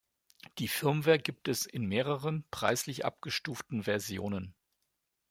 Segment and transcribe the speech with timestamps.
[0.57, 4.55] Die Firmware gibt es in mehreren, preislich abgestuften Versionen.